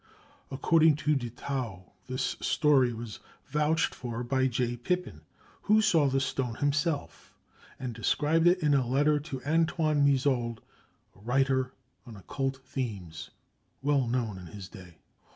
[0.49, 4.75] According to De Thou, this story was vouched for by J.
[4.75, 5.21] Pipin,
[5.61, 7.35] who saw the stone himself
[7.79, 10.57] and described it in a letter to Antoine Mizauld,
[11.15, 11.71] a writer
[12.07, 13.29] on occult themes,
[13.83, 14.97] well known in his day.